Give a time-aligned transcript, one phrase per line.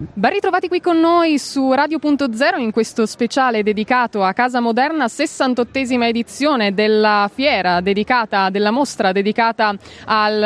[0.00, 6.04] Ben ritrovati qui con noi su Radio.0 in questo speciale dedicato a Casa Moderna, 68esima
[6.04, 9.74] edizione della fiera dedicata, della mostra dedicata
[10.04, 10.36] al,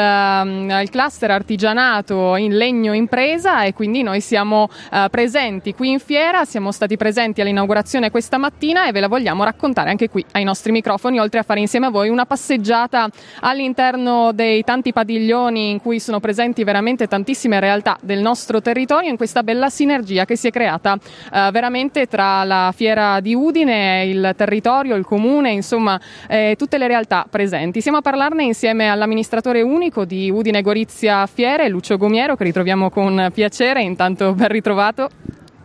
[0.46, 5.98] um, al cluster artigianato in legno impresa e quindi noi siamo uh, presenti qui in
[5.98, 10.44] fiera, siamo stati presenti all'inaugurazione questa mattina e ve la vogliamo raccontare anche qui ai
[10.44, 13.06] nostri microfoni, oltre a fare insieme a voi una passeggiata
[13.40, 19.10] all'interno dei tanti padiglioni in cui sono presenti veramente tantissime realtà del nostro territorio.
[19.10, 20.96] In questa bella sinergia che si è creata
[21.32, 26.86] eh, veramente tra la fiera di Udine, il territorio, il comune, insomma eh, tutte le
[26.86, 27.80] realtà presenti.
[27.80, 33.30] Siamo a parlarne insieme all'amministratore unico di Udine Gorizia Fiere, Lucio Gomiero, che ritroviamo con
[33.32, 33.82] piacere.
[33.82, 35.08] Intanto ben ritrovato.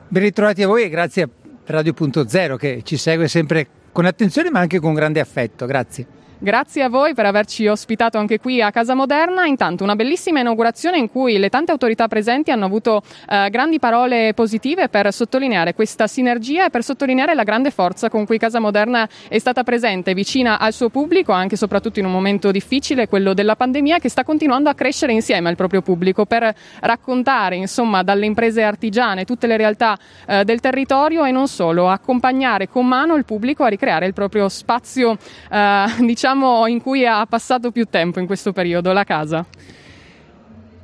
[0.07, 1.29] Ben ritrovati a voi e grazie a
[1.65, 5.65] Radio.0 che ci segue sempre con attenzione ma anche con grande affetto.
[5.65, 6.05] Grazie.
[6.39, 9.47] Grazie a voi per averci ospitato anche qui a Casa Moderna.
[9.47, 14.35] Intanto una bellissima inaugurazione in cui le tante autorità presenti hanno avuto eh, grandi parole
[14.35, 19.09] positive per sottolineare questa sinergia e per sottolineare la grande forza con cui Casa Moderna
[19.27, 23.33] è stata presente, vicina al suo pubblico, anche e soprattutto in un momento difficile, quello
[23.33, 28.27] della pandemia, che sta continuando a crescere insieme al proprio pubblico per raccontare, insomma, dalle
[28.27, 33.25] imprese artigiane tutte le realtà eh, del territorio e non solo, accompagnare con mano il
[33.25, 35.17] pubblico a ricreare il proprio spazio,
[35.49, 39.45] eh, diciamo diciamo, in cui ha passato più tempo in questo periodo, la casa?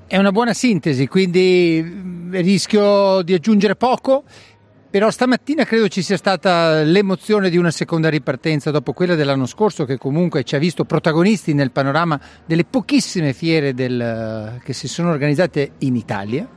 [0.07, 4.23] È una buona sintesi, quindi mm, rischio di aggiungere poco,
[4.89, 9.83] però stamattina credo ci sia stata l'emozione di una seconda ripartenza dopo quella dell'anno scorso
[9.83, 15.09] che comunque ci ha visto protagonisti nel panorama delle pochissime fiere del, che si sono
[15.09, 16.47] organizzate in Italia.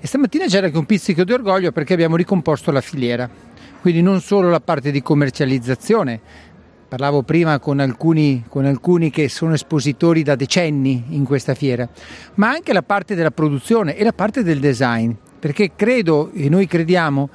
[0.00, 3.28] E stamattina c'era anche un pizzico di orgoglio perché abbiamo ricomposto la filiera,
[3.82, 6.20] quindi non solo la parte di commercializzazione,
[6.88, 11.86] Parlavo prima con alcuni, con alcuni, che sono espositori da decenni in questa fiera,
[12.36, 16.66] ma anche la parte della produzione e la parte del design, perché credo e noi
[16.66, 17.28] crediamo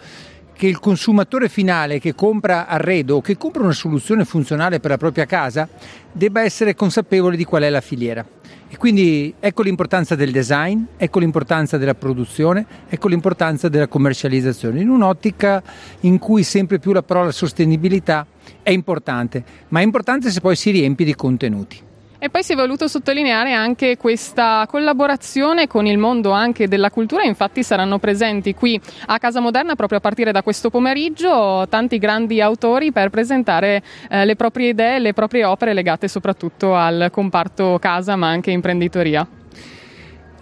[0.63, 4.97] che il consumatore finale che compra arredo o che compra una soluzione funzionale per la
[4.97, 5.67] propria casa
[6.09, 8.25] debba essere consapevole di qual è la filiera.
[8.69, 14.87] E quindi ecco l'importanza del design, ecco l'importanza della produzione, ecco l'importanza della commercializzazione, in
[14.87, 15.61] un'ottica
[16.01, 18.25] in cui sempre più la parola sostenibilità
[18.61, 21.91] è importante, ma è importante se poi si riempie di contenuti.
[22.23, 27.23] E poi si è voluto sottolineare anche questa collaborazione con il mondo anche della cultura,
[27.23, 32.39] infatti saranno presenti qui a Casa Moderna proprio a partire da questo pomeriggio tanti grandi
[32.39, 38.15] autori per presentare eh, le proprie idee, le proprie opere legate soprattutto al comparto casa
[38.15, 39.27] ma anche imprenditoria.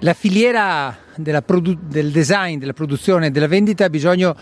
[0.02, 0.96] La filiera
[1.44, 4.36] produ- del design, della produzione e della vendita ha bisogno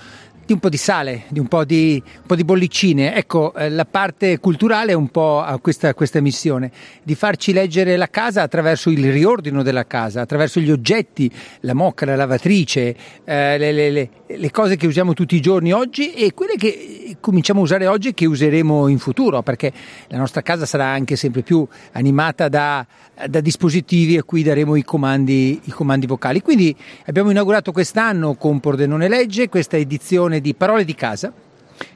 [0.50, 3.14] di un po' di sale, di un po' di, un po di bollicine.
[3.14, 6.72] Ecco, eh, la parte culturale un po' ha questa, questa, missione,
[7.04, 12.08] di farci leggere la casa attraverso il riordino della casa, attraverso gli oggetti, la mocca,
[12.08, 12.96] la lavatrice,
[13.26, 16.99] eh, le, le, le, le, cose che usiamo tutti i giorni oggi e quelle che
[17.19, 19.72] cominciamo a usare oggi e che useremo in futuro, perché
[20.07, 22.85] la nostra casa sarà anche sempre più animata da,
[23.28, 26.41] da dispositivi a cui daremo i comandi, i comandi vocali.
[26.41, 26.75] Quindi
[27.06, 31.31] abbiamo inaugurato quest'anno con Pordenone Legge questa edizione di Parole di casa,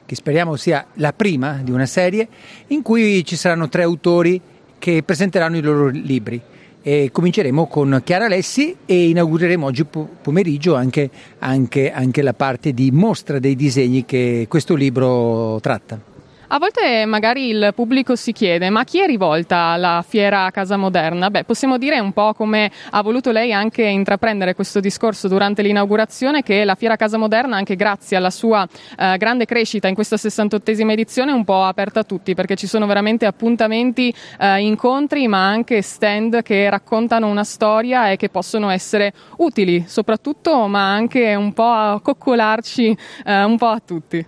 [0.06, 2.28] che speriamo sia la prima di una serie,
[2.68, 4.40] in cui ci saranno tre autori
[4.78, 6.40] che presenteranno i loro libri.
[6.86, 9.86] E cominceremo con Chiara Alessi e inaugureremo oggi
[10.20, 11.08] pomeriggio anche,
[11.38, 16.13] anche, anche la parte di mostra dei disegni che questo libro tratta.
[16.54, 21.28] A volte magari il pubblico si chiede ma chi è rivolta la fiera Casa Moderna?
[21.28, 26.44] Beh, possiamo dire un po' come ha voluto lei anche intraprendere questo discorso durante l'inaugurazione
[26.44, 28.64] che la fiera Casa Moderna, anche grazie alla sua
[28.96, 32.68] eh, grande crescita in questa 68esima edizione, è un po' aperta a tutti perché ci
[32.68, 38.70] sono veramente appuntamenti, eh, incontri ma anche stand che raccontano una storia e che possono
[38.70, 44.26] essere utili soprattutto ma anche un po' a coccolarci eh, un po' a tutti.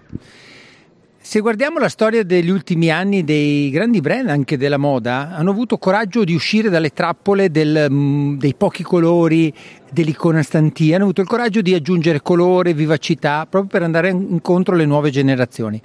[1.36, 5.76] Se guardiamo la storia degli ultimi anni dei grandi brand, anche della moda, hanno avuto
[5.76, 9.52] coraggio di uscire dalle trappole del, mm, dei pochi colori,
[9.92, 15.10] dell'iconastantia, hanno avuto il coraggio di aggiungere colore, vivacità, proprio per andare incontro alle nuove
[15.10, 15.78] generazioni.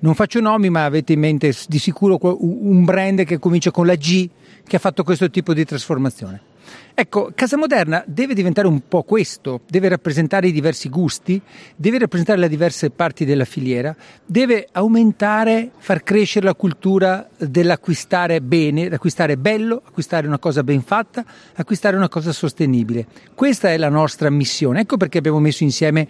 [0.00, 3.94] Non faccio nomi, ma avete in mente di sicuro un brand che comincia con la
[3.94, 4.28] G
[4.66, 6.47] che ha fatto questo tipo di trasformazione.
[6.94, 11.40] Ecco, Casa Moderna deve diventare un po' questo, deve rappresentare i diversi gusti,
[11.76, 13.94] deve rappresentare le diverse parti della filiera,
[14.26, 21.24] deve aumentare, far crescere la cultura dell'acquistare bene, acquistare bello, acquistare una cosa ben fatta,
[21.54, 23.06] acquistare una cosa sostenibile.
[23.32, 24.80] Questa è la nostra missione.
[24.80, 26.08] Ecco perché abbiamo messo insieme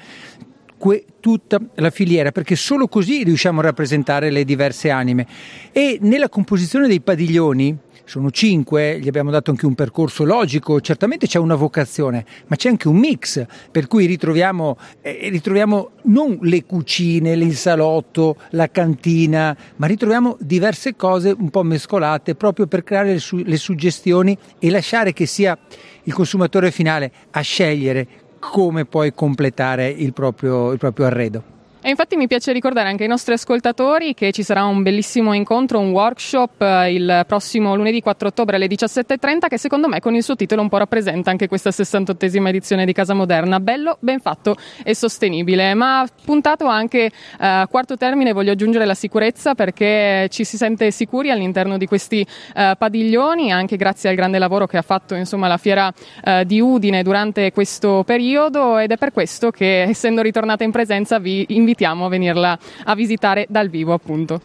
[0.78, 5.26] que- tutta la filiera, perché solo così riusciamo a rappresentare le diverse anime.
[5.72, 7.76] E nella composizione dei padiglioni
[8.08, 12.70] sono cinque, gli abbiamo dato anche un percorso logico, certamente c'è una vocazione, ma c'è
[12.70, 19.54] anche un mix, per cui ritroviamo, eh, ritroviamo non le cucine, il salotto, la cantina,
[19.76, 24.70] ma ritroviamo diverse cose un po' mescolate proprio per creare le, su- le suggestioni e
[24.70, 25.58] lasciare che sia
[26.04, 28.06] il consumatore finale a scegliere
[28.50, 31.57] come poi completare il proprio, il proprio arredo.
[31.80, 35.78] E infatti mi piace ricordare anche ai nostri ascoltatori che ci sarà un bellissimo incontro,
[35.78, 40.24] un workshop eh, il prossimo lunedì 4 ottobre alle 17.30 che secondo me con il
[40.24, 43.60] suo titolo un po' rappresenta anche questa 68esima edizione di Casa Moderna.
[43.60, 48.94] Bello, ben fatto e sostenibile, ma puntato anche a uh, quarto termine voglio aggiungere la
[48.94, 52.26] sicurezza perché ci si sente sicuri all'interno di questi
[52.56, 55.86] uh, padiglioni anche grazie al grande lavoro che ha fatto insomma, la fiera
[56.24, 61.20] uh, di Udine durante questo periodo ed è per questo che essendo ritornata in presenza
[61.20, 64.40] vi invito invitiamo a venirla a visitare dal vivo appunto.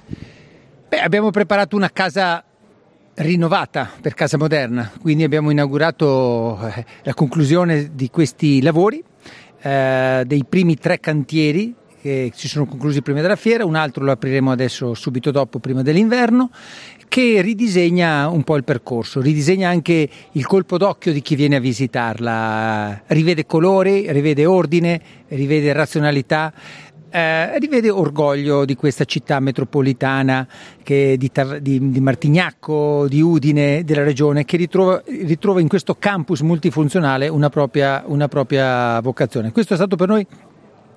[0.90, 2.44] Beh, abbiamo preparato una casa
[3.16, 9.02] rinnovata per Casa Moderna, quindi abbiamo inaugurato eh, la conclusione di questi lavori,
[9.62, 14.12] eh, dei primi tre cantieri che si sono conclusi prima della fiera, un altro lo
[14.12, 16.50] apriremo adesso subito dopo, prima dell'inverno,
[17.08, 21.60] che ridisegna un po' il percorso, ridisegna anche il colpo d'occhio di chi viene a
[21.62, 25.00] visitarla, rivede colori, rivede ordine,
[25.30, 26.52] rivede razionalità,
[27.14, 30.48] eh, rivede orgoglio di questa città metropolitana
[30.84, 31.32] di, di,
[31.62, 38.04] di, Martignacco, di Udine, della regione, che ritrova, ritrova in questo campus multifunzionale una propria,
[38.08, 39.52] una propria vocazione.
[39.52, 40.26] Questo è stato per noi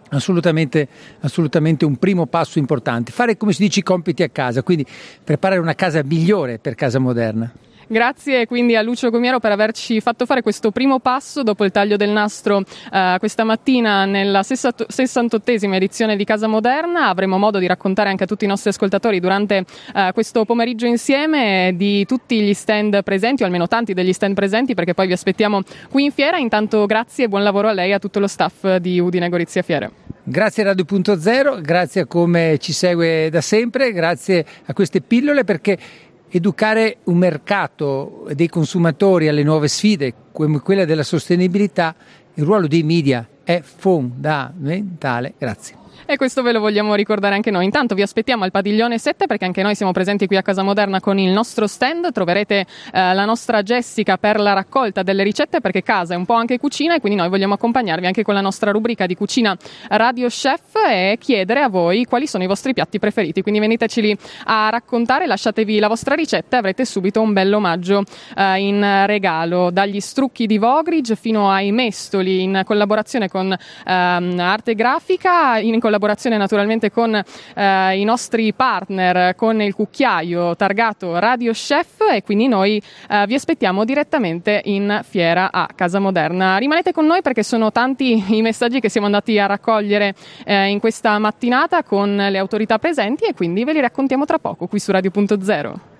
[0.08, 0.86] Assolutamente,
[1.22, 3.10] assolutamente, un primo passo importante.
[3.10, 4.86] Fare come si dice i compiti a casa, quindi
[5.24, 7.52] preparare una casa migliore per casa moderna.
[7.88, 11.96] Grazie quindi a Lucio Gomiero per averci fatto fare questo primo passo dopo il taglio
[11.96, 17.08] del nastro eh, questa mattina nella 68esima edizione di Casa Moderna.
[17.08, 21.74] Avremo modo di raccontare anche a tutti i nostri ascoltatori durante eh, questo pomeriggio insieme
[21.76, 25.60] di tutti gli stand presenti, o almeno tanti degli stand presenti, perché poi vi aspettiamo
[25.88, 26.38] qui in fiera.
[26.38, 29.62] Intanto grazie e buon lavoro a lei e a tutto lo staff di Udine Gorizia
[29.62, 30.06] Fiere.
[30.28, 35.78] Grazie a Radio.0, grazie a come ci segue da sempre, grazie a queste pillole perché
[36.28, 41.94] educare un mercato dei consumatori alle nuove sfide come quella della sostenibilità,
[42.34, 45.34] il ruolo dei media è fondamentale.
[45.38, 45.85] Grazie.
[46.08, 47.64] E questo ve lo vogliamo ricordare anche noi.
[47.64, 51.00] Intanto vi aspettiamo al padiglione 7 perché anche noi siamo presenti qui a Casa Moderna
[51.00, 52.12] con il nostro stand.
[52.12, 56.34] Troverete eh, la nostra Jessica per la raccolta delle ricette perché casa è un po'
[56.34, 59.56] anche cucina e quindi noi vogliamo accompagnarvi anche con la nostra rubrica di cucina
[59.88, 63.42] Radio Chef e chiedere a voi quali sono i vostri piatti preferiti.
[63.42, 68.04] Quindi veniteceli a raccontare, lasciatevi la vostra ricetta e avrete subito un bel omaggio
[68.36, 69.72] eh, in regalo.
[69.72, 75.94] Dagli strucchi di Vogridge fino ai mestoli in collaborazione con ehm, Arte Grafica, in collaborazione
[75.96, 82.48] collaborazione naturalmente con eh, i nostri partner, con il cucchiaio targato Radio Chef e quindi
[82.48, 86.58] noi eh, vi aspettiamo direttamente in fiera a Casa Moderna.
[86.58, 90.14] Rimanete con noi perché sono tanti i messaggi che siamo andati a raccogliere
[90.44, 94.66] eh, in questa mattinata con le autorità presenti e quindi ve li raccontiamo tra poco
[94.66, 95.95] qui su Radio.0.